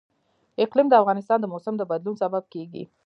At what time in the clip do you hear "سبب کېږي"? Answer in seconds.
2.23-2.83